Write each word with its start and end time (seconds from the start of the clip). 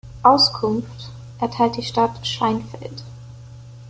Auskunft 0.23 1.11
erteilt 1.39 1.77
die 1.77 1.83
Stadt 1.83 2.25
Scheinfeld. 2.25 3.03